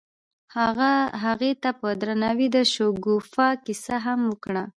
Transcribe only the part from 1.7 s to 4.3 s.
په درناوي د شګوفه کیسه هم